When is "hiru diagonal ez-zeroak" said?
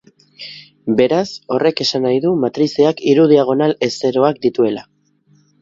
3.11-4.45